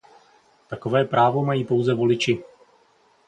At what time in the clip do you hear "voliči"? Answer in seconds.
1.93-2.43